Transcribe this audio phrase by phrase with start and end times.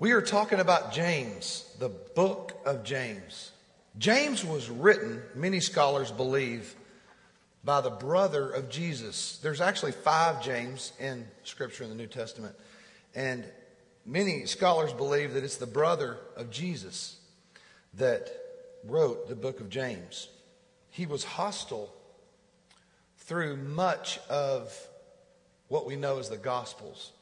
[0.00, 3.52] We are talking about James, the book of James.
[3.98, 6.74] James was written, many scholars believe,
[7.64, 9.36] by the brother of Jesus.
[9.42, 12.56] There's actually five James in Scripture in the New Testament.
[13.14, 13.44] And
[14.06, 17.18] many scholars believe that it's the brother of Jesus
[17.92, 18.30] that
[18.86, 20.28] wrote the book of James.
[20.88, 21.92] He was hostile
[23.18, 24.74] through much of
[25.68, 27.12] what we know as the Gospels.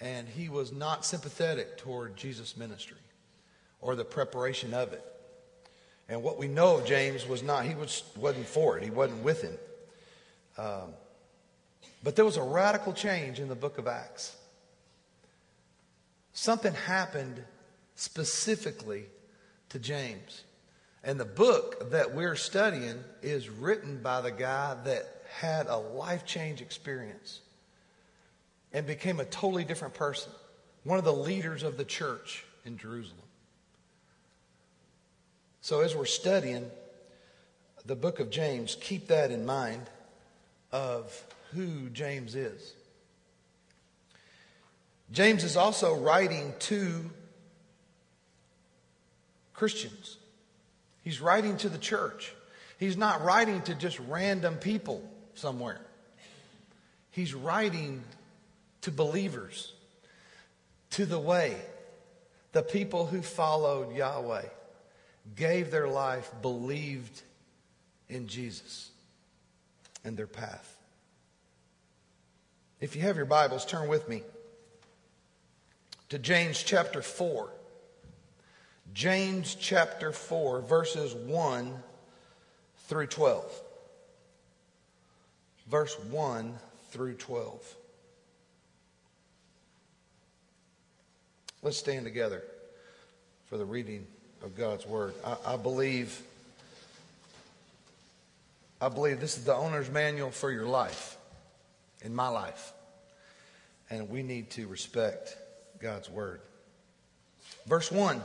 [0.00, 2.96] And he was not sympathetic toward Jesus' ministry
[3.80, 5.04] or the preparation of it.
[6.08, 9.22] And what we know of James was not, he was, wasn't for it, he wasn't
[9.22, 9.58] with him.
[10.58, 10.94] Um,
[12.02, 14.36] but there was a radical change in the book of Acts.
[16.32, 17.42] Something happened
[17.94, 19.04] specifically
[19.68, 20.44] to James.
[21.04, 26.24] And the book that we're studying is written by the guy that had a life
[26.24, 27.40] change experience
[28.72, 30.32] and became a totally different person,
[30.84, 33.18] one of the leaders of the church in Jerusalem.
[35.60, 36.70] So, as we're studying
[37.84, 39.82] the book of James, keep that in mind
[40.72, 41.22] of
[41.52, 42.74] who James is.
[45.12, 47.10] James is also writing to
[49.52, 50.16] Christians.
[51.02, 52.32] He's writing to the church.
[52.78, 55.02] He's not writing to just random people
[55.34, 55.80] somewhere.
[57.10, 58.04] He's writing
[58.82, 59.72] to believers,
[60.90, 61.56] to the way,
[62.52, 64.46] the people who followed Yahweh
[65.36, 67.22] gave their life, believed
[68.08, 68.90] in Jesus
[70.04, 70.76] and their path.
[72.80, 74.22] If you have your Bibles, turn with me
[76.08, 77.50] to James chapter 4.
[78.92, 81.74] James chapter 4, verses 1
[82.88, 83.62] through 12.
[85.68, 86.54] Verse 1
[86.90, 87.76] through 12.
[91.62, 92.42] Let's stand together
[93.46, 94.06] for the reading
[94.42, 95.12] of God's word.
[95.22, 96.18] I, I, believe
[98.80, 101.18] I believe this is the owner's manual for your life,
[102.02, 102.72] in my life.
[103.90, 105.36] And we need to respect
[105.80, 106.40] God's word.
[107.66, 108.22] Verse 1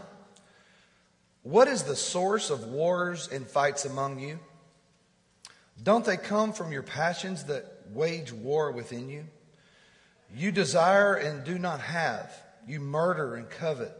[1.43, 4.39] What is the source of wars and fights among you?
[5.83, 9.25] Don't they come from your passions that wage war within you?
[10.33, 12.31] You desire and do not have.
[12.67, 13.95] You murder and covet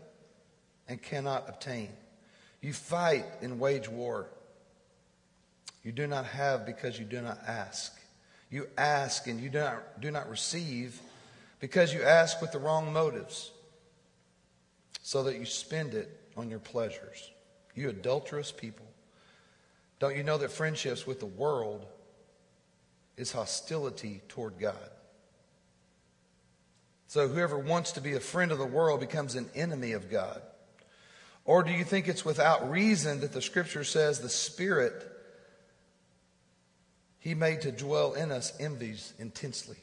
[0.88, 1.90] and cannot obtain.
[2.62, 4.28] You fight and wage war.
[5.84, 7.94] You do not have because you do not ask.
[8.50, 11.00] You ask and you do not, do not receive
[11.60, 13.52] because you ask with the wrong motives,
[15.02, 17.32] so that you spend it on your pleasures.
[17.76, 18.86] You adulterous people.
[20.00, 21.86] Don't you know that friendships with the world
[23.18, 24.90] is hostility toward God?
[27.08, 30.42] So whoever wants to be a friend of the world becomes an enemy of God.
[31.46, 34.94] Or do you think it's without reason that the scripture says the Spirit
[37.20, 39.78] he made to dwell in us envies intensely?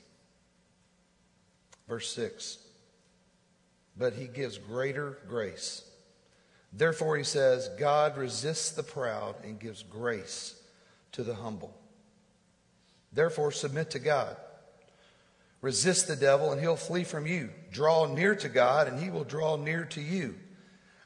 [1.89, 2.59] Verse 6
[3.97, 5.85] But he gives greater grace.
[6.73, 10.59] Therefore, he says, God resists the proud and gives grace
[11.13, 11.77] to the humble.
[13.13, 14.37] Therefore, submit to God.
[15.63, 17.51] Resist the devil, and he'll flee from you.
[17.71, 20.35] Draw near to God, and he will draw near to you.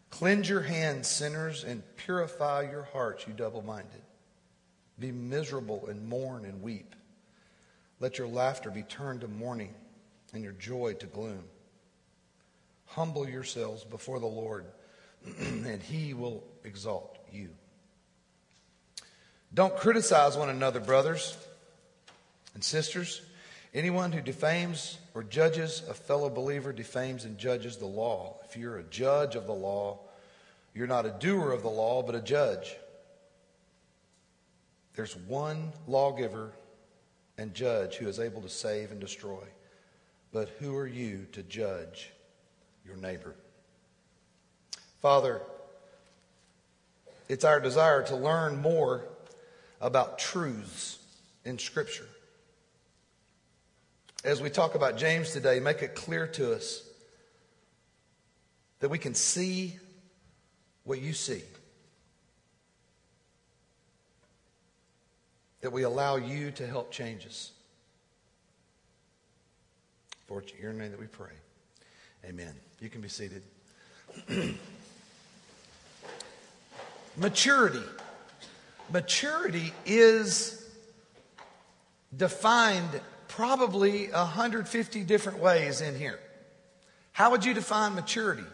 [0.08, 4.00] Cleanse your hands, sinners, and purify your hearts, you double minded.
[4.98, 6.96] Be miserable and mourn and weep.
[8.00, 9.74] Let your laughter be turned to mourning
[10.32, 11.44] and your joy to gloom.
[12.86, 14.64] Humble yourselves before the Lord,
[15.38, 17.50] and he will exalt you.
[19.52, 21.36] Don't criticize one another, brothers
[22.54, 23.20] and sisters.
[23.76, 28.38] Anyone who defames or judges a fellow believer defames and judges the law.
[28.48, 29.98] If you're a judge of the law,
[30.74, 32.74] you're not a doer of the law, but a judge.
[34.94, 36.52] There's one lawgiver
[37.36, 39.44] and judge who is able to save and destroy.
[40.32, 42.12] But who are you to judge
[42.86, 43.34] your neighbor?
[45.02, 45.42] Father,
[47.28, 49.04] it's our desire to learn more
[49.82, 50.98] about truths
[51.44, 52.08] in Scripture
[54.26, 56.82] as we talk about James today, make it clear to us
[58.80, 59.76] that we can see
[60.82, 61.42] what you see.
[65.60, 67.52] That we allow you to help change us.
[70.26, 71.30] For your name that we pray.
[72.24, 72.52] Amen.
[72.80, 73.42] You can be seated.
[77.16, 77.78] Maturity.
[78.90, 80.68] Maturity is
[82.16, 83.00] defined
[83.36, 86.18] probably 150 different ways in here.
[87.12, 88.46] How would you define maturity?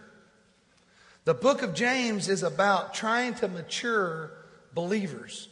[1.25, 4.33] The book of James is about trying to mature
[4.75, 5.49] believers.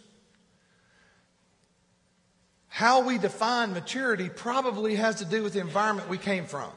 [2.67, 6.71] How we define maturity probably has to do with the environment we came from.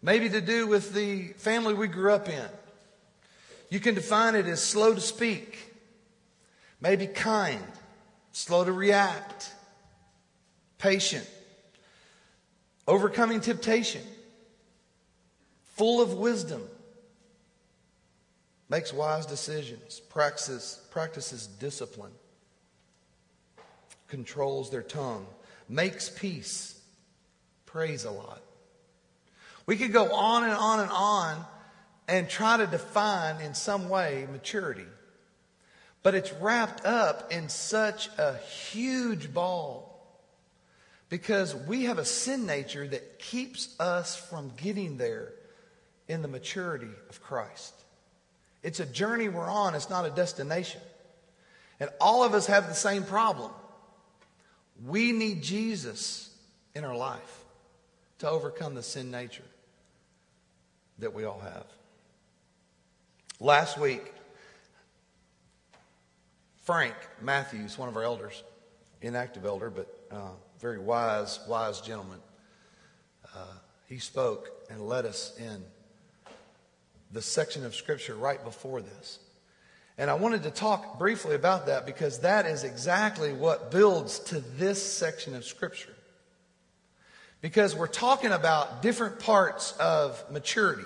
[0.00, 2.48] Maybe to do with the family we grew up in.
[3.68, 5.58] You can define it as slow to speak,
[6.80, 7.60] maybe kind,
[8.32, 9.52] slow to react,
[10.80, 11.28] patient,
[12.88, 14.02] overcoming temptation,
[15.74, 16.62] full of wisdom,
[18.68, 22.12] makes wise decisions, practices, practices discipline,
[24.08, 25.26] controls their tongue,
[25.68, 26.80] makes peace,
[27.66, 28.40] prays a lot.
[29.66, 31.44] We could go on and on and on
[32.08, 34.86] and try to define in some way maturity.
[36.02, 39.89] But it's wrapped up in such a huge ball
[41.10, 45.32] because we have a sin nature that keeps us from getting there
[46.08, 47.74] in the maturity of Christ.
[48.62, 50.80] It's a journey we're on, it's not a destination.
[51.80, 53.50] And all of us have the same problem.
[54.86, 56.32] We need Jesus
[56.74, 57.44] in our life
[58.20, 59.44] to overcome the sin nature
[61.00, 61.64] that we all have.
[63.40, 64.12] Last week,
[66.62, 68.42] Frank Matthews, one of our elders,
[69.00, 70.28] inactive elder, but uh,
[70.60, 72.18] very wise, wise gentleman,
[73.34, 73.54] uh,
[73.86, 75.62] he spoke and led us in
[77.12, 79.18] the section of Scripture right before this.
[79.96, 84.40] And I wanted to talk briefly about that because that is exactly what builds to
[84.40, 85.94] this section of Scripture.
[87.40, 90.84] Because we're talking about different parts of maturity.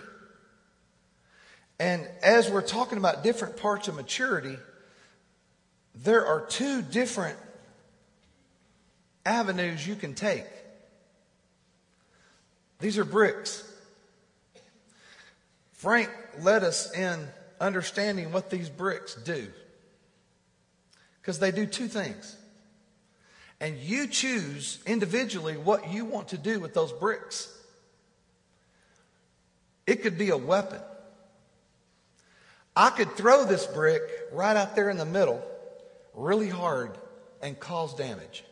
[1.81, 4.56] And as we're talking about different parts of maturity,
[5.97, 7.38] there are two different
[9.25, 10.47] avenues you can take.
[12.81, 13.62] These are bricks.
[15.73, 16.11] Frank
[16.41, 17.29] led us in
[17.61, 19.49] understanding what these bricks do.
[21.21, 22.37] Because they do two things.
[23.61, 27.50] And you choose individually what you want to do with those bricks.
[29.87, 30.81] It could be a weapon.
[32.76, 35.43] I could throw this brick right out there in the middle
[36.15, 36.97] really hard
[37.43, 38.44] and cause damage.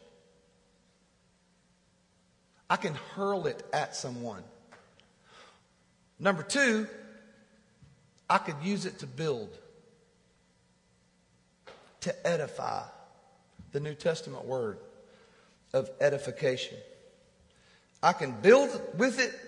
[2.72, 4.42] I can hurl it at someone.
[6.18, 6.86] Number two,
[8.30, 9.50] I could use it to build,
[12.00, 12.84] to edify.
[13.72, 14.78] The New Testament word
[15.74, 16.78] of edification.
[18.02, 19.38] I can build with it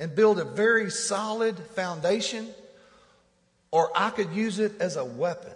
[0.00, 2.48] and build a very solid foundation,
[3.70, 5.52] or I could use it as a weapon.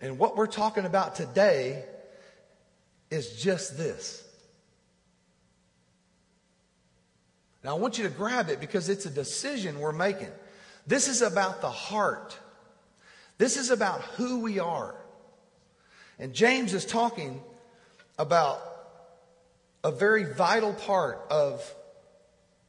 [0.00, 1.84] And what we're talking about today
[3.10, 4.24] is just this
[7.62, 10.30] Now, I want you to grab it because it's a decision we're making.
[10.86, 12.38] This is about the heart.
[13.38, 14.94] This is about who we are.
[16.18, 17.40] And James is talking
[18.18, 18.60] about
[19.84, 21.62] a very vital part of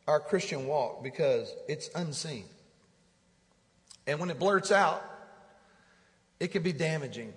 [0.08, 2.46] our Christian walk because it's unseen.
[4.08, 5.04] And when it blurts out,
[6.40, 7.34] it can be damaging,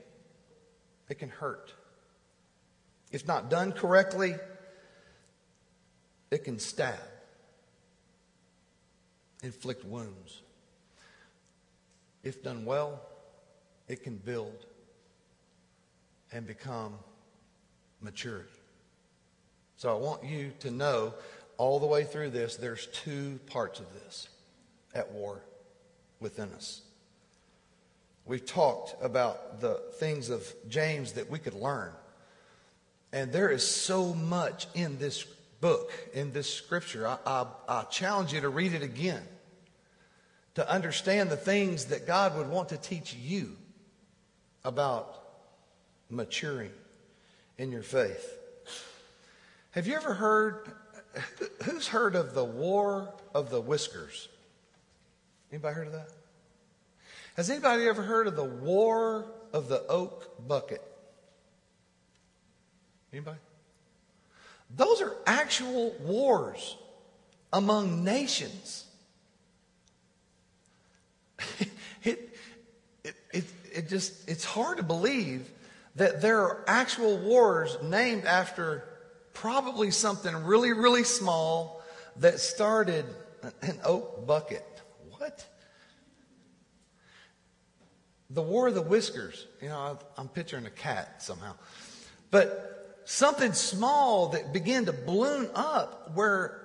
[1.08, 1.72] it can hurt.
[3.14, 4.34] If not done correctly,
[6.32, 6.98] it can stab
[9.40, 10.42] inflict wounds.
[12.24, 13.00] If done well,
[13.86, 14.66] it can build
[16.32, 16.94] and become
[18.00, 18.48] maturity.
[19.76, 21.14] So I want you to know
[21.56, 24.28] all the way through this, there's two parts of this
[24.92, 25.40] at war
[26.18, 26.82] within us.
[28.26, 31.92] We've talked about the things of James that we could learn.
[33.14, 35.22] And there is so much in this
[35.60, 37.06] book, in this scripture.
[37.06, 39.22] I, I, I challenge you to read it again
[40.56, 43.56] to understand the things that God would want to teach you
[44.64, 45.16] about
[46.10, 46.72] maturing
[47.56, 48.36] in your faith.
[49.70, 50.72] Have you ever heard,
[51.62, 54.28] who's heard of the War of the Whiskers?
[55.52, 56.10] Anybody heard of that?
[57.36, 60.82] Has anybody ever heard of the War of the Oak Bucket?
[63.14, 63.38] Anybody?
[64.76, 66.76] Those are actual wars
[67.52, 68.86] among nations.
[72.02, 72.36] it,
[73.04, 75.48] it, it, it just, it's hard to believe
[75.94, 78.82] that there are actual wars named after
[79.32, 81.82] probably something really, really small
[82.16, 83.04] that started
[83.62, 84.66] an oak bucket.
[85.18, 85.46] What?
[88.30, 89.46] The War of the Whiskers.
[89.62, 91.54] You know, I'm picturing a cat somehow.
[92.32, 92.74] But
[93.04, 96.60] something small that began to balloon up where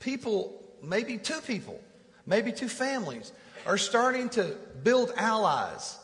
[0.00, 1.80] people, maybe two people,
[2.26, 3.32] maybe two families,
[3.66, 5.98] are starting to build allies.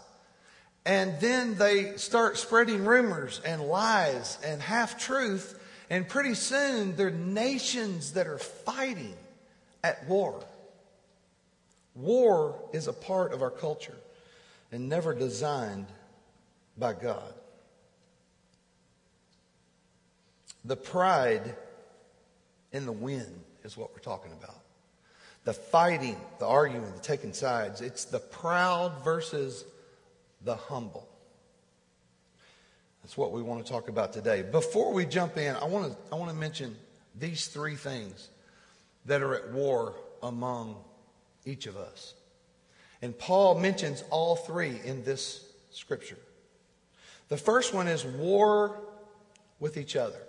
[0.87, 5.59] And then they start spreading rumors and lies and half truth.
[5.88, 9.14] And pretty soon, they're nations that are fighting
[9.83, 10.45] at war.
[11.95, 13.97] War is a part of our culture
[14.73, 15.87] and never designed
[16.76, 17.33] by God.
[20.64, 21.54] The pride
[22.73, 23.26] in the win
[23.64, 24.61] is what we're talking about.
[25.44, 27.80] The fighting, the arguing, the taking sides.
[27.80, 29.64] It's the proud versus
[30.42, 31.06] the humble.
[33.02, 34.42] That's what we want to talk about today.
[34.42, 36.75] Before we jump in, I want to, I want to mention
[37.18, 38.30] these three things
[39.04, 40.76] that are at war among
[41.44, 42.14] each of us.
[43.02, 46.16] And Paul mentions all three in this scripture.
[47.28, 48.80] The first one is war
[49.61, 50.21] with each other.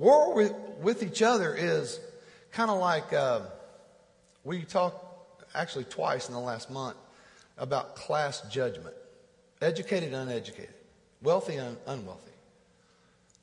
[0.00, 2.00] War with, with each other is
[2.52, 3.42] kind of like uh,
[4.44, 5.04] we talked
[5.54, 6.96] actually twice in the last month
[7.58, 8.94] about class judgment
[9.60, 10.72] educated, uneducated,
[11.22, 12.32] wealthy, un- unwealthy.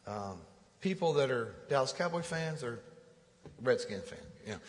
[0.08, 0.40] Um,
[0.82, 2.80] people that are Dallas Cowboy fans or
[3.62, 4.60] Redskin fans, you know,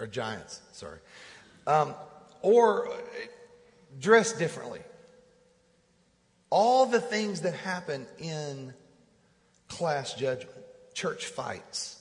[0.00, 0.98] or Giants, sorry.
[1.68, 1.94] Um,
[2.42, 2.92] or
[4.00, 4.80] dress differently.
[6.50, 8.74] All the things that happen in
[9.68, 10.57] class judgment,
[10.98, 11.96] church fights,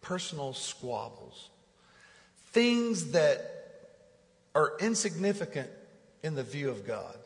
[0.00, 1.50] personal squabbles,
[2.52, 3.40] things that
[4.54, 5.68] are insignificant
[6.22, 7.16] in the view of God.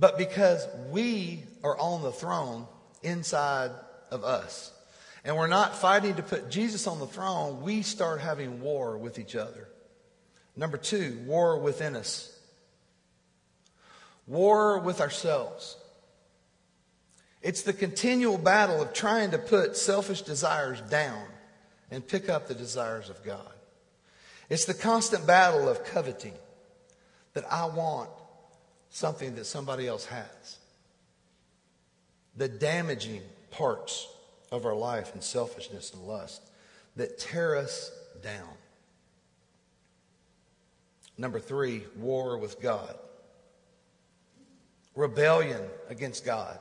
[0.00, 2.66] But because we are on the throne
[3.04, 3.70] inside
[4.10, 4.72] of us,
[5.24, 9.20] and we're not fighting to put Jesus on the throne, we start having war with
[9.20, 9.68] each other.
[10.56, 12.36] Number two, war within us.
[14.26, 15.76] War with ourselves.
[17.42, 21.22] It's the continual battle of trying to put selfish desires down
[21.90, 23.52] and pick up the desires of God.
[24.50, 26.34] It's the constant battle of coveting
[27.34, 28.10] that I want
[28.90, 30.58] something that somebody else has.
[32.36, 34.08] The damaging parts
[34.50, 36.42] of our life and selfishness and lust
[36.96, 37.92] that tear us
[38.22, 38.48] down.
[41.16, 42.96] Number three, war with God.
[44.94, 46.58] Rebellion against God.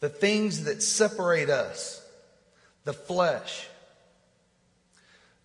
[0.00, 2.04] The things that separate us,
[2.84, 3.68] the flesh.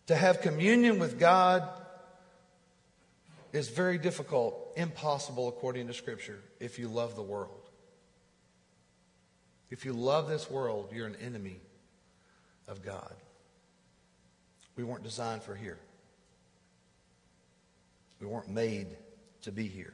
[0.07, 1.67] To have communion with God
[3.51, 7.69] is very difficult, impossible according to Scripture, if you love the world.
[9.69, 11.59] If you love this world, you're an enemy
[12.67, 13.13] of God.
[14.75, 15.79] We weren't designed for here.
[18.19, 18.87] We weren't made
[19.43, 19.93] to be here.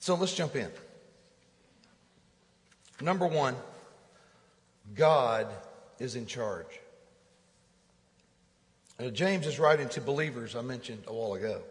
[0.00, 0.70] So let's jump in.
[3.00, 3.56] Number one,
[4.94, 5.46] God
[5.98, 6.80] is in charge.
[8.98, 11.62] Uh, James is writing to believers, I mentioned a while ago.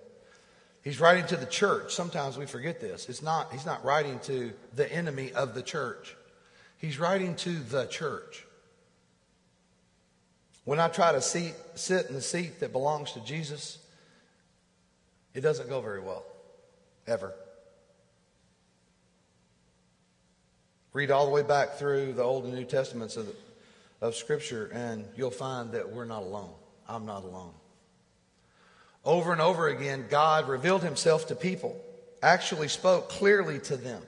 [0.84, 1.94] He's writing to the church.
[1.94, 3.10] Sometimes we forget this.
[3.10, 6.16] It's not, he's not writing to the enemy of the church.
[6.78, 8.46] He's writing to the church.
[10.64, 13.80] When I try to seat, sit in the seat that belongs to Jesus,
[15.34, 16.24] it doesn't go very well,
[17.06, 17.34] ever.
[20.92, 23.28] Read all the way back through the Old and New Testaments of,
[24.02, 26.54] of Scripture, and you'll find that we're not alone.
[26.88, 27.54] I'm not alone.
[29.06, 31.80] Over and over again, God revealed himself to people,
[32.24, 34.02] actually spoke clearly to them.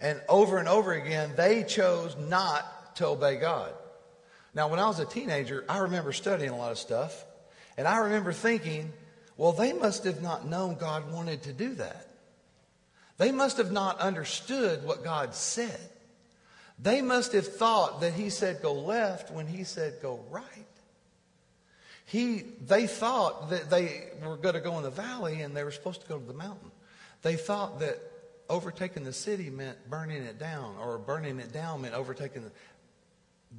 [0.00, 3.72] And over and over again, they chose not to obey God.
[4.54, 7.24] Now, when I was a teenager, I remember studying a lot of stuff,
[7.76, 8.92] and I remember thinking,
[9.36, 12.07] well, they must have not known God wanted to do that.
[13.18, 15.78] They must have not understood what God said.
[16.80, 20.44] They must have thought that He said go left when He said go right.
[22.06, 25.72] He, they thought that they were going to go in the valley and they were
[25.72, 26.70] supposed to go to the mountain.
[27.20, 27.98] They thought that
[28.48, 32.50] overtaking the city meant burning it down, or burning it down meant overtaking the.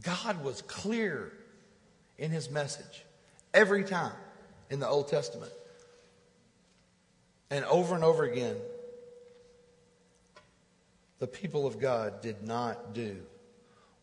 [0.03, 1.31] God was clear
[2.17, 3.05] in his message
[3.53, 4.13] every time
[4.69, 5.51] in the Old Testament.
[7.51, 8.55] And over and over again,
[11.19, 13.17] the people of God did not do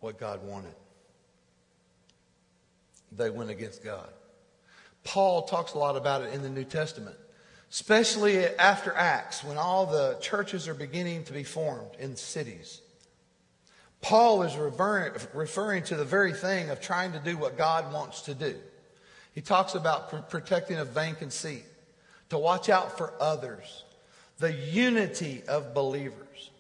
[0.01, 0.75] what God wanted.
[3.13, 4.09] They went against God.
[5.05, 7.17] Paul talks a lot about it in the New Testament,
[7.71, 12.83] especially after Acts, when all the churches are beginning to be formed in cities.
[14.03, 18.35] Paul is referring to the very thing of trying to do what God wants to
[18.35, 18.57] do.
[19.33, 21.65] He talks about protecting a vain conceit,
[22.29, 23.85] to watch out for others,
[24.39, 26.51] the unity of believers.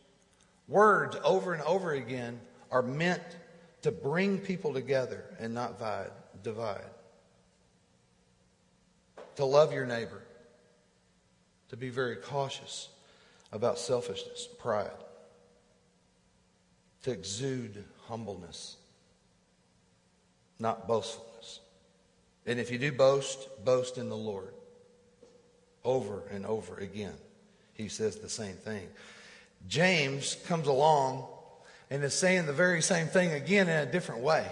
[0.68, 3.23] Words over and over again are meant
[3.82, 5.78] to bring people together and not
[6.42, 6.80] divide,
[9.37, 10.23] to love your neighbor,
[11.68, 12.88] to be very cautious
[13.52, 14.90] about selfishness, pride,
[17.04, 18.76] to exude humbleness,
[20.58, 21.61] not boastfulness.
[22.44, 24.52] And if you do boast, boast in the Lord.
[25.85, 27.14] Over and over again,
[27.75, 28.88] he says the same thing.
[29.68, 31.26] James comes along
[31.90, 34.46] and is saying the very same thing again in a different way.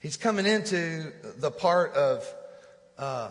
[0.00, 2.34] He's coming into the part of
[2.98, 3.30] uh,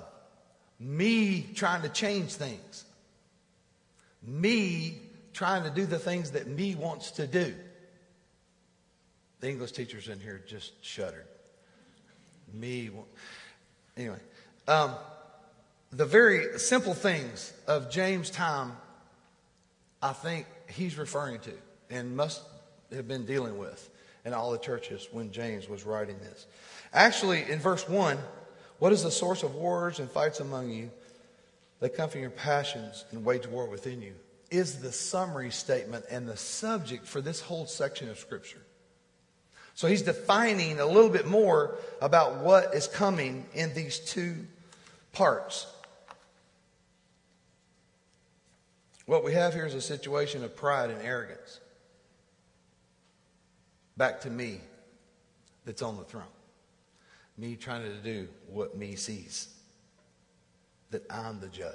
[0.79, 2.85] me trying to change things,
[4.21, 4.99] me
[5.33, 7.53] trying to do the things that me wants to do.
[9.39, 11.27] The English teachers in here just shuddered.
[12.53, 12.89] Me,
[13.95, 14.19] anyway.
[14.67, 14.95] Um,
[15.91, 18.73] the very simple things of James' time,
[20.01, 21.53] I think he's referring to
[21.89, 22.41] and must
[22.93, 23.89] have been dealing with
[24.25, 26.45] in all the churches when James was writing this.
[26.93, 28.17] Actually, in verse 1,
[28.79, 30.91] what is the source of wars and fights among you
[31.79, 34.13] that come from your passions and wage war within you?
[34.51, 38.61] Is the summary statement and the subject for this whole section of Scripture.
[39.73, 44.35] So he's defining a little bit more about what is coming in these two
[45.11, 45.67] parts.
[49.07, 51.61] What we have here is a situation of pride and arrogance
[53.95, 54.59] back to me
[55.65, 56.23] that's on the throne.
[57.37, 59.47] Me trying to do what me sees,
[60.91, 61.73] that I'm the judge.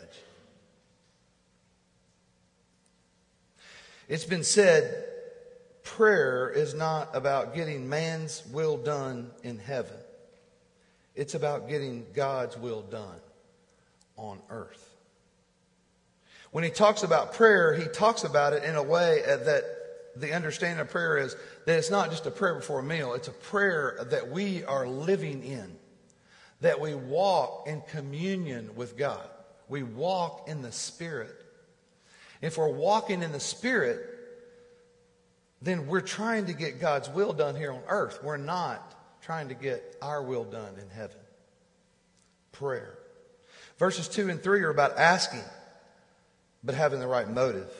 [4.08, 5.06] It's been said
[5.84, 9.96] prayer is not about getting man's will done in heaven,
[11.14, 13.20] it's about getting God's will done
[14.18, 14.91] on earth.
[16.52, 19.64] When he talks about prayer, he talks about it in a way uh, that
[20.14, 23.28] the understanding of prayer is that it's not just a prayer before a meal, it's
[23.28, 25.76] a prayer that we are living in,
[26.61, 29.26] that we walk in communion with God.
[29.70, 31.35] We walk in the Spirit.
[32.42, 34.07] If we're walking in the Spirit,
[35.62, 38.22] then we're trying to get God's will done here on earth.
[38.22, 41.16] We're not trying to get our will done in heaven.
[42.50, 42.98] Prayer.
[43.79, 45.40] Verses 2 and 3 are about asking,
[46.62, 47.70] but having the right motive.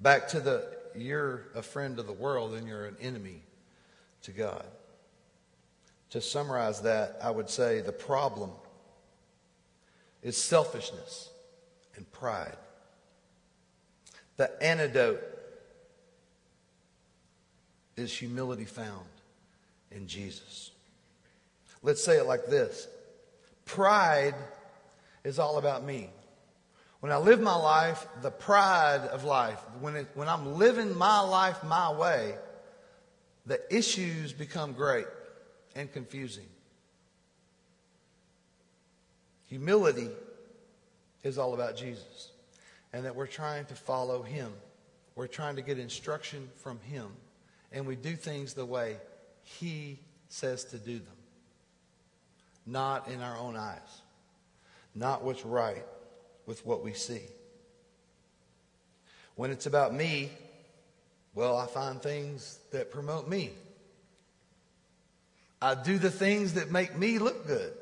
[0.00, 3.42] Back to the you're a friend of the world and you're an enemy
[4.22, 4.64] to God.
[6.10, 8.50] To summarize that, I would say the problem
[10.22, 11.30] is selfishness
[11.96, 12.56] and pride.
[14.36, 15.22] The antidote
[17.96, 19.06] is humility found
[19.90, 20.70] in Jesus.
[21.82, 22.88] Let's say it like this
[23.64, 24.34] Pride
[25.24, 26.10] is all about me.
[27.04, 31.20] When I live my life, the pride of life, when, it, when I'm living my
[31.20, 32.34] life my way,
[33.44, 35.04] the issues become great
[35.76, 36.46] and confusing.
[39.50, 40.08] Humility
[41.22, 42.30] is all about Jesus
[42.94, 44.50] and that we're trying to follow him.
[45.14, 47.08] We're trying to get instruction from him
[47.70, 48.96] and we do things the way
[49.42, 49.98] he
[50.30, 51.16] says to do them,
[52.64, 54.00] not in our own eyes,
[54.94, 55.84] not what's right
[56.46, 57.22] with what we see.
[59.36, 60.30] When it's about me,
[61.34, 63.50] well, I find things that promote me.
[65.60, 67.72] I do the things that make me look good.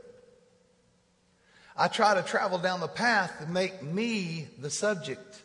[1.76, 5.42] I try to travel down the path to make me the subject.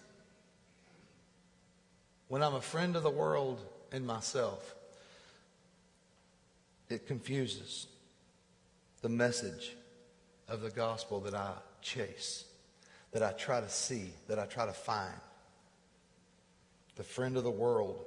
[2.28, 3.60] When I'm a friend of the world
[3.92, 4.76] and myself,
[6.90, 7.88] it confuses
[9.02, 9.76] the message
[10.48, 12.47] of the gospel that I chase
[13.12, 15.14] that I try to see, that I try to find.
[16.96, 18.04] The friend of the world,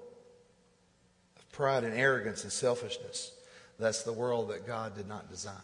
[1.36, 3.32] of pride and arrogance and selfishness.
[3.78, 5.54] That's the world that God did not design.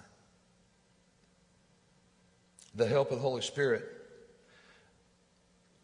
[2.74, 3.84] The help of the Holy Spirit,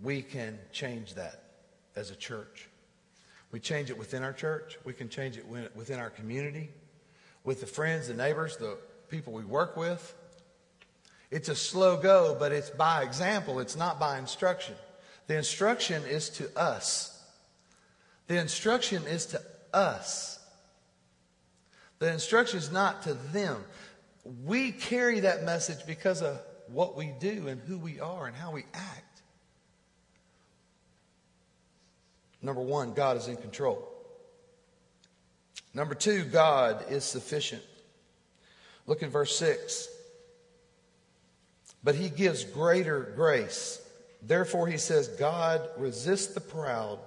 [0.01, 1.43] we can change that
[1.95, 2.69] as a church.
[3.51, 4.79] We change it within our church.
[4.85, 6.71] We can change it within our community,
[7.45, 8.79] with the friends, the neighbors, the
[9.11, 10.15] people we work with.
[11.33, 14.75] It's a slow go, but it's by example, it's not by instruction.
[15.29, 17.25] The instruction is to us.
[18.27, 19.41] The instruction is to
[19.73, 20.39] us.
[22.01, 23.65] The instruction is not to them.
[24.45, 28.53] We carry that message because of what we do and who we are and how
[28.53, 29.23] we act.
[32.43, 33.89] Number one, God is in control.
[35.73, 37.63] Number two, God is sufficient.
[38.87, 39.89] Look at verse 6
[41.85, 43.81] but he gives greater grace.
[44.23, 46.99] Therefore, he says, God resists the proud,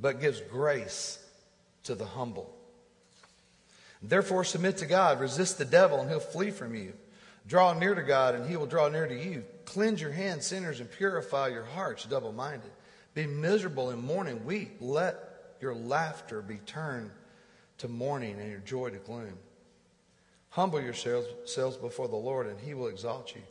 [0.00, 1.18] but gives grace
[1.84, 2.54] to the humble.
[4.02, 6.92] Therefore, submit to God, resist the devil, and he'll flee from you.
[7.46, 9.44] Draw near to God, and he will draw near to you.
[9.66, 12.70] Cleanse your hands, sinners, and purify your hearts, double minded.
[13.14, 14.76] Be miserable in mourning, weep.
[14.80, 15.16] Let
[15.60, 17.10] your laughter be turned
[17.78, 19.38] to mourning and your joy to gloom.
[20.54, 23.42] Humble yourselves before the Lord, and he will exalt you.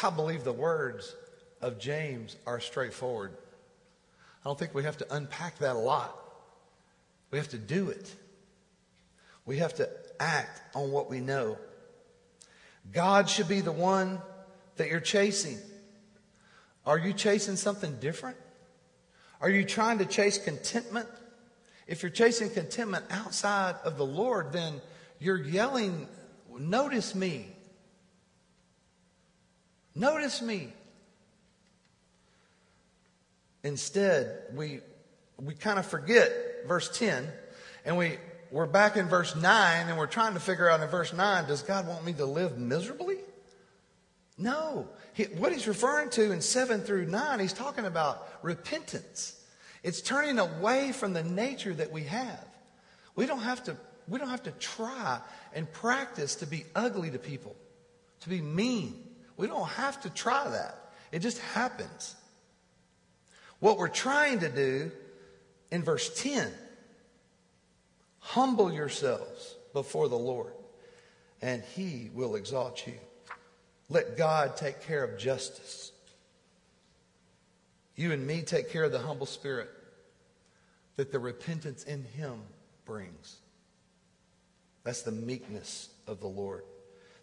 [0.00, 1.16] I believe the words
[1.60, 3.32] of James are straightforward.
[4.44, 6.16] I don't think we have to unpack that a lot.
[7.32, 8.14] We have to do it.
[9.44, 11.58] We have to act on what we know.
[12.92, 14.20] God should be the one
[14.76, 15.58] that you're chasing.
[16.86, 18.36] Are you chasing something different?
[19.40, 21.08] Are you trying to chase contentment?
[21.88, 24.80] If you're chasing contentment outside of the Lord, then
[25.18, 26.06] you're yelling,
[26.58, 27.46] Notice me.
[29.94, 30.72] Notice me.
[33.62, 34.80] Instead, we,
[35.38, 36.32] we kind of forget
[36.66, 37.26] verse 10
[37.84, 38.18] and we,
[38.50, 41.62] we're back in verse 9 and we're trying to figure out in verse 9 does
[41.62, 43.18] God want me to live miserably?
[44.38, 44.88] No.
[45.14, 49.38] He, what he's referring to in 7 through 9, he's talking about repentance.
[49.82, 52.44] It's turning away from the nature that we have.
[53.14, 53.76] We don't have to,
[54.08, 55.20] we don't have to try
[55.54, 57.56] and practice to be ugly to people,
[58.20, 58.94] to be mean.
[59.36, 60.92] We don't have to try that.
[61.10, 62.16] It just happens.
[63.60, 64.90] What we're trying to do
[65.70, 66.50] in verse 10
[68.18, 70.52] humble yourselves before the Lord,
[71.40, 72.94] and he will exalt you.
[73.88, 75.92] Let God take care of justice.
[77.94, 79.68] You and me take care of the humble spirit
[80.96, 82.40] that the repentance in him
[82.84, 83.36] brings.
[84.84, 86.64] That's the meekness of the Lord.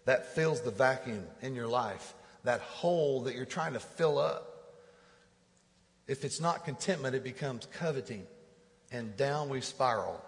[0.06, 4.46] That fills the vacuum in your life, that hole that you're trying to fill up.
[6.08, 8.26] If it's not contentment, it becomes coveting,
[8.92, 10.24] and down we spiral.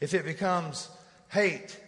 [0.00, 0.88] If it becomes
[1.28, 1.78] hate,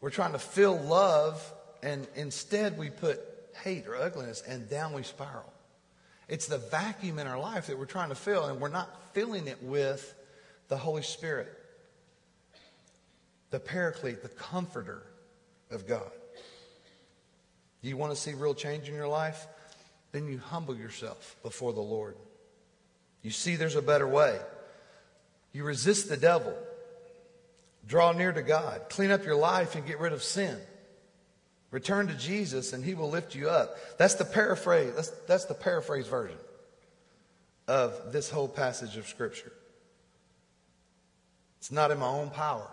[0.00, 1.42] we're trying to fill love,
[1.82, 3.20] and instead we put
[3.62, 5.52] hate or ugliness, and down we spiral.
[6.28, 9.48] It's the vacuum in our life that we're trying to fill, and we're not filling
[9.48, 10.14] it with
[10.68, 11.48] the Holy Spirit,
[13.52, 15.04] the paraclete, the comforter
[15.70, 16.10] of God.
[17.80, 19.46] You want to see real change in your life?
[20.12, 22.16] then you humble yourself before the Lord.
[23.22, 24.38] You see there's a better way.
[25.52, 26.54] You resist the devil.
[27.86, 28.82] Draw near to God.
[28.90, 30.56] Clean up your life and get rid of sin.
[31.70, 33.74] Return to Jesus and he will lift you up.
[33.98, 34.94] That's the paraphrase.
[34.94, 36.36] That's, that's the paraphrase version
[37.66, 39.52] of this whole passage of scripture.
[41.58, 42.68] It's not in my own power.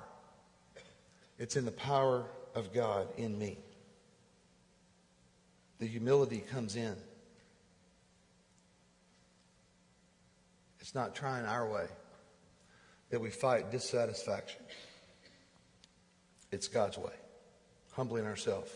[1.40, 3.58] It's in the power of God in me.
[5.80, 6.96] The humility comes in.
[10.82, 11.86] It's not trying our way
[13.10, 14.62] that we fight dissatisfaction.
[16.52, 17.14] It's God's way.
[17.94, 18.72] Humbling ourselves,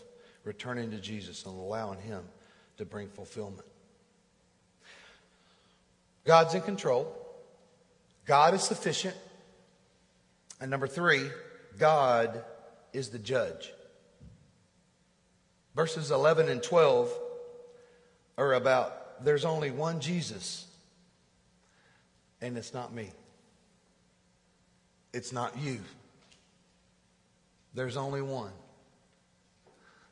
[0.45, 2.23] returning to Jesus, and allowing Him
[2.77, 3.67] to bring fulfillment.
[6.25, 7.13] God's in control.
[8.25, 9.15] God is sufficient.
[10.61, 11.29] And number three,
[11.77, 12.43] God
[12.93, 13.71] is the judge.
[15.75, 17.11] Verses 11 and 12
[18.37, 20.67] are about there's only one Jesus
[22.41, 23.09] and it's not me.
[25.13, 25.79] It's not you.
[27.73, 28.51] There's only one.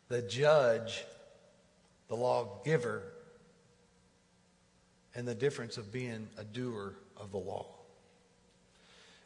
[0.07, 1.03] The judge,
[2.07, 3.03] the lawgiver,
[5.13, 7.65] and the difference of being a doer of the law.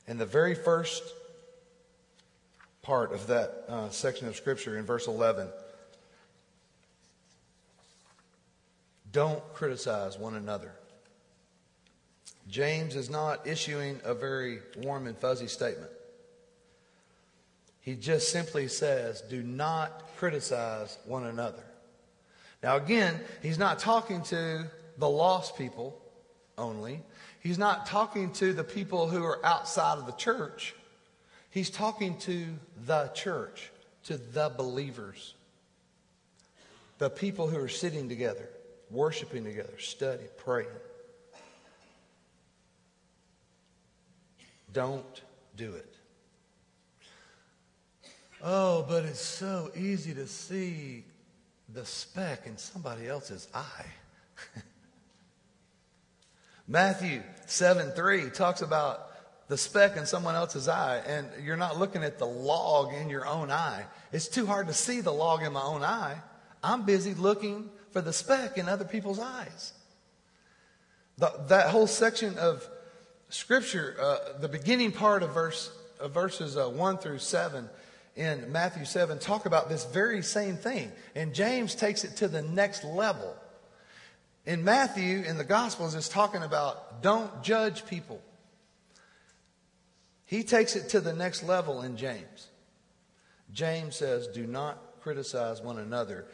[0.08, 1.04] And the very first
[2.86, 5.48] part of that uh, section of Scripture in verse 11
[9.12, 10.72] don't criticize one another.
[12.48, 15.90] James is not issuing a very warm and fuzzy statement.
[17.82, 21.64] He just simply says, do not criticize one another.
[22.62, 24.66] Now, again, he's not talking to
[25.00, 26.00] the lost people
[26.56, 27.02] only.
[27.40, 30.76] He's not talking to the people who are outside of the church.
[31.56, 32.48] He's talking to
[32.86, 33.72] the church,
[34.08, 35.36] to the believers,
[36.98, 38.50] the people who are sitting together,
[38.92, 40.68] worshiping together, studying, praying.
[44.74, 45.22] Don't
[45.56, 45.96] do it.
[48.44, 51.06] Oh, but it's so easy to see
[51.74, 53.86] the speck in somebody else's eye.
[56.68, 59.15] Matthew 7 3 talks about
[59.48, 63.28] the speck in someone else's eye, and you're not looking at the log in your
[63.28, 63.86] own eye.
[64.12, 66.18] It's too hard to see the log in my own eye.
[66.64, 69.74] I'm busy looking for the speck in other people's eyes.
[71.18, 72.68] The, that whole section of
[73.30, 77.70] Scripture, uh, the beginning part of verse of verses uh, one through seven,
[78.16, 80.92] in Matthew 7 talk about this very same thing.
[81.16, 83.36] And James takes it to the next level.
[84.46, 88.22] In Matthew, in the Gospels, it's talking about don't judge people.
[90.26, 92.48] He takes it to the next level in James.
[93.54, 96.26] James says, do not criticize one another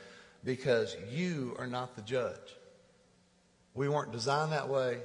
[0.43, 2.55] because you are not the judge.
[3.73, 4.99] We weren't designed that way.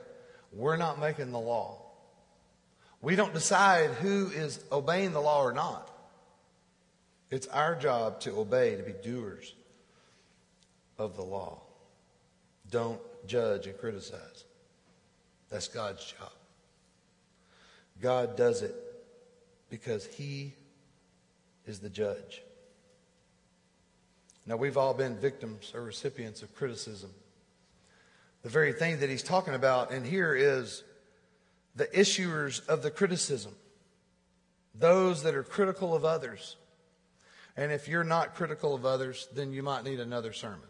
[0.53, 1.83] We're not making the law.
[3.03, 5.91] We don't decide who is obeying the law or not.
[7.31, 9.53] It's our job to obey, to be doers
[10.97, 11.61] of the law.
[12.71, 14.45] Don't judge and criticize.
[15.51, 16.31] That's God's job.
[18.01, 18.75] God does it
[19.71, 20.55] because He
[21.67, 22.43] is the judge.
[24.47, 27.11] Now, we've all been victims or recipients of criticism.
[28.43, 30.85] The very thing that he's talking about in here is
[31.75, 33.53] the issuers of the criticism,
[34.73, 36.57] those that are critical of others.
[37.57, 40.69] And if you're not critical of others, then you might need another sermon.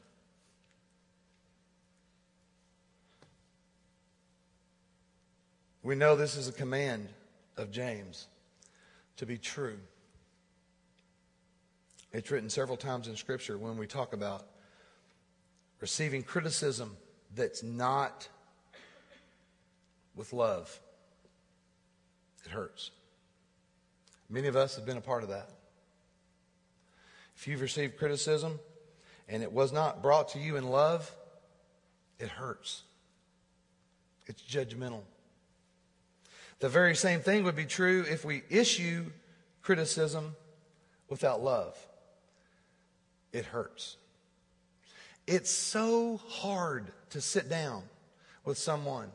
[5.86, 7.10] We know this is a command
[7.56, 8.26] of James
[9.18, 9.78] to be true.
[12.12, 14.48] It's written several times in Scripture when we talk about
[15.80, 16.96] receiving criticism
[17.36, 18.28] that's not
[20.16, 20.76] with love.
[22.44, 22.90] It hurts.
[24.28, 25.50] Many of us have been a part of that.
[27.36, 28.58] If you've received criticism
[29.28, 31.08] and it was not brought to you in love,
[32.18, 32.82] it hurts.
[34.26, 35.02] It's judgmental.
[36.60, 39.06] The very same thing would be true if we issue
[39.62, 40.34] criticism
[41.08, 41.76] without love.
[43.32, 43.96] It hurts.
[45.26, 47.82] It's so hard to sit down
[48.44, 49.10] with someone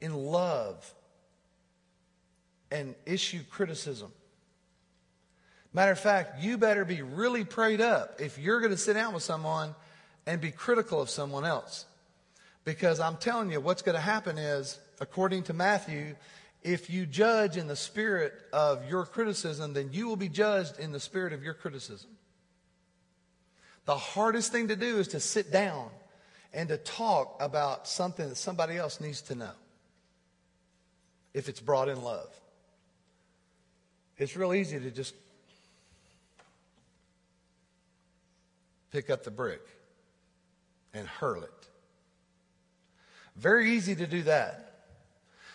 [0.00, 0.94] in love
[2.70, 4.12] and issue criticism.
[5.72, 9.14] Matter of fact, you better be really prayed up if you're going to sit down
[9.14, 9.74] with someone
[10.26, 11.86] and be critical of someone else.
[12.64, 16.14] Because I'm telling you, what's going to happen is, according to Matthew,
[16.62, 20.92] if you judge in the spirit of your criticism, then you will be judged in
[20.92, 22.10] the spirit of your criticism.
[23.84, 25.90] The hardest thing to do is to sit down
[26.52, 29.50] and to talk about something that somebody else needs to know
[31.34, 32.28] if it's brought in love.
[34.18, 35.14] It's real easy to just
[38.92, 39.62] pick up the brick
[40.94, 41.50] and hurl it.
[43.34, 44.71] Very easy to do that.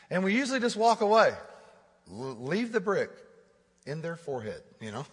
[0.10, 1.34] And we usually just walk away,
[2.08, 3.10] leave the brick
[3.86, 5.06] in their forehead, you know.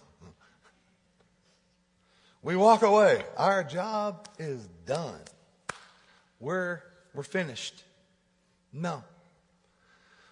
[2.41, 3.23] We walk away.
[3.37, 5.19] Our job is done.
[6.39, 6.81] We're,
[7.13, 7.83] we're finished.
[8.71, 9.03] No.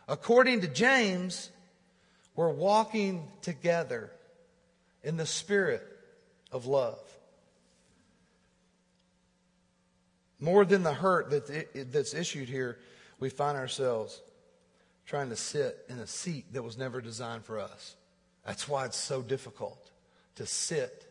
[0.08, 1.50] According to James,
[2.36, 4.12] we're walking together
[5.04, 5.82] in the spirit
[6.52, 7.00] of love.
[10.40, 12.78] More than the hurt that, that's issued here,
[13.20, 14.22] we find ourselves
[15.06, 17.96] trying to sit in a seat that was never designed for us.
[18.46, 19.92] That's why it's so difficult
[20.36, 21.06] to sit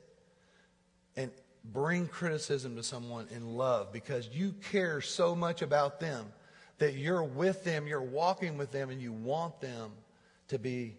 [1.17, 1.31] and
[1.65, 6.27] bring criticism to someone in love because you care so much about them
[6.79, 9.93] that you're with them, you're walking with them, and you want them
[10.49, 10.97] to be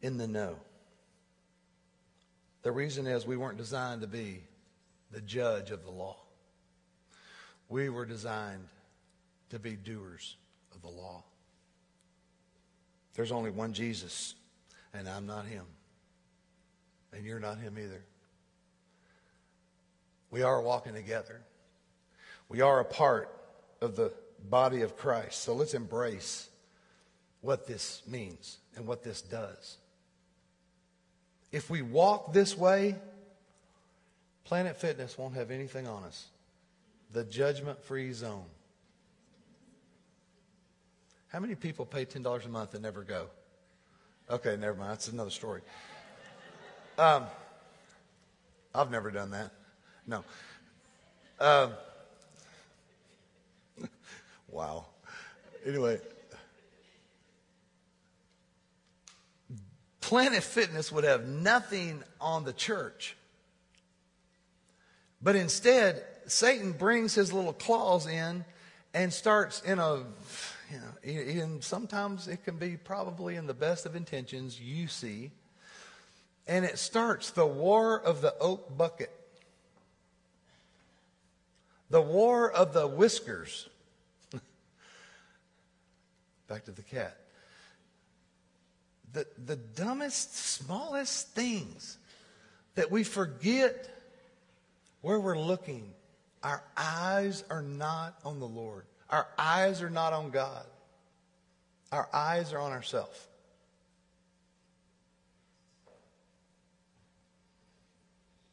[0.00, 0.56] in the know.
[2.62, 4.42] The reason is we weren't designed to be
[5.10, 6.16] the judge of the law.
[7.68, 8.68] We were designed
[9.48, 10.36] to be doers
[10.74, 11.24] of the law.
[13.14, 14.34] There's only one Jesus,
[14.94, 15.64] and I'm not him.
[17.12, 18.02] And you're not him either.
[20.30, 21.40] We are walking together.
[22.48, 23.34] We are a part
[23.80, 24.12] of the
[24.48, 25.42] body of Christ.
[25.42, 26.48] So let's embrace
[27.40, 29.78] what this means and what this does.
[31.52, 32.96] If we walk this way,
[34.44, 36.26] Planet Fitness won't have anything on us.
[37.12, 38.44] The judgment free zone.
[41.30, 43.28] How many people pay $10 a month and never go?
[44.28, 44.90] Okay, never mind.
[44.90, 45.60] That's another story.
[46.98, 47.24] Um,
[48.74, 49.52] I've never done that.
[50.08, 50.24] No.
[51.38, 51.72] Um,
[54.48, 54.86] wow.
[55.64, 56.00] Anyway,
[60.00, 63.16] Planet Fitness would have nothing on the church.
[65.22, 68.44] But instead, Satan brings his little claws in
[68.92, 70.02] and starts in a
[70.70, 75.30] you know, and sometimes it can be probably in the best of intentions you see.
[76.46, 79.10] And it starts the war of the oak bucket,
[81.90, 83.68] the war of the whiskers.
[86.48, 87.16] Back to the cat.
[89.12, 91.98] the, the dumbest, smallest things
[92.74, 93.88] that we forget
[95.02, 95.92] where we're looking.
[96.42, 98.84] Our eyes are not on the Lord.
[99.10, 100.64] Our eyes are not on God.
[101.90, 103.28] Our eyes are on ourselves.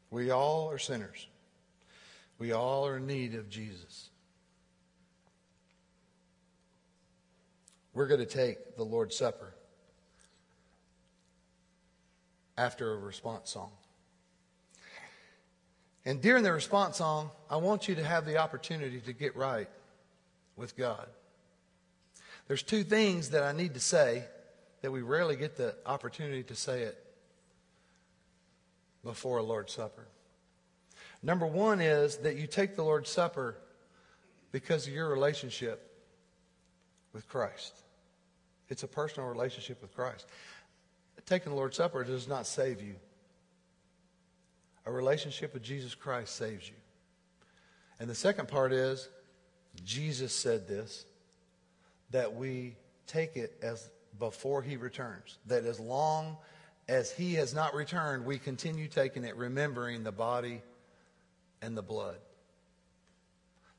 [0.10, 1.28] We all are sinners.
[2.40, 4.10] We all are in need of Jesus.
[7.94, 9.54] We're going to take the Lord's Supper
[12.58, 13.72] after a response song.
[16.06, 19.68] And during the response song, I want you to have the opportunity to get right
[20.58, 21.08] with God.
[22.48, 24.24] There's two things that I need to say
[24.82, 27.04] that we rarely get the opportunity to say it
[29.04, 30.08] before a Lord's Supper.
[31.24, 33.58] Number one is that you take the Lord's Supper
[34.52, 35.92] because of your relationship
[37.14, 37.74] with Christ.
[38.70, 40.28] It's a personal relationship with Christ.
[41.26, 42.96] Taking the Lord's Supper does not save you.
[44.86, 46.76] A relationship with Jesus Christ saves you.
[48.00, 49.10] And the second part is
[49.84, 51.06] Jesus said this
[52.12, 55.38] that we take it as before he returns.
[55.48, 56.38] That as long
[56.88, 60.62] as he has not returned, we continue taking it, remembering the body
[61.62, 62.18] and the blood.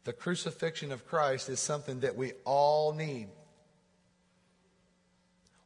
[0.05, 3.29] The crucifixion of Christ is something that we all need.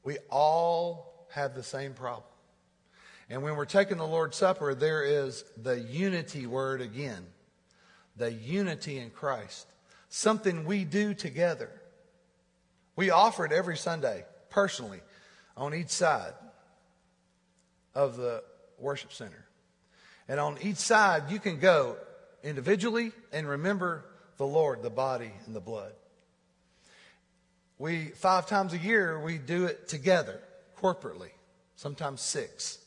[0.04, 2.24] We all have the same problem.
[3.30, 7.24] And when we're taking the Lord's Supper, there is the unity word again.
[8.16, 9.71] The unity in Christ.
[10.14, 11.70] Something we do together.
[12.96, 15.00] We offer it every Sunday, personally,
[15.56, 16.34] on each side
[17.94, 18.44] of the
[18.78, 19.46] worship center.
[20.28, 21.96] And on each side, you can go
[22.44, 24.04] individually and remember
[24.36, 25.94] the Lord, the body, and the blood.
[27.78, 30.42] We, five times a year, we do it together,
[30.78, 31.30] corporately,
[31.76, 32.78] sometimes six.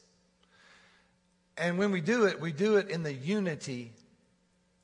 [1.57, 3.93] And when we do it, we do it in the unity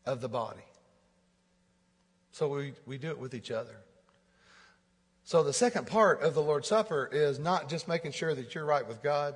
[0.07, 0.63] of the body.
[2.31, 3.75] So we, we do it with each other.
[5.23, 8.65] So the second part of the Lord's Supper is not just making sure that you're
[8.65, 9.35] right with God,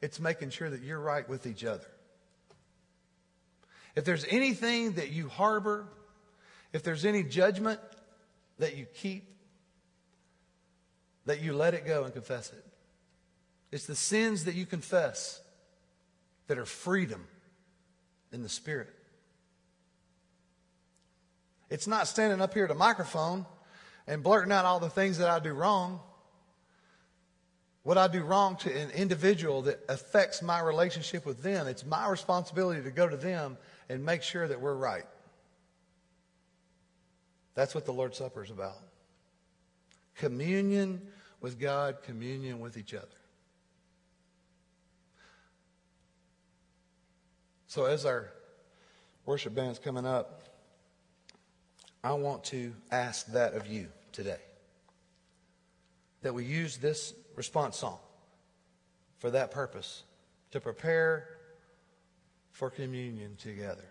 [0.00, 1.86] it's making sure that you're right with each other.
[3.96, 5.86] If there's anything that you harbor,
[6.72, 7.80] if there's any judgment
[8.58, 9.24] that you keep,
[11.26, 12.64] that you let it go and confess it.
[13.72, 15.40] It's the sins that you confess
[16.46, 17.26] that are freedom
[18.32, 18.92] in the Spirit.
[21.74, 23.46] It's not standing up here at a microphone
[24.06, 25.98] and blurting out all the things that I do wrong.
[27.82, 32.08] What I do wrong to an individual that affects my relationship with them, it's my
[32.08, 33.58] responsibility to go to them
[33.88, 35.02] and make sure that we're right.
[37.56, 38.78] That's what the Lord's Supper is about.
[40.14, 41.02] Communion
[41.40, 43.08] with God, communion with each other.
[47.66, 48.30] So, as our
[49.26, 50.53] worship band's coming up,
[52.04, 54.40] I want to ask that of you today.
[56.20, 57.98] That we use this response song
[59.18, 60.02] for that purpose,
[60.50, 61.26] to prepare
[62.52, 63.88] for communion together.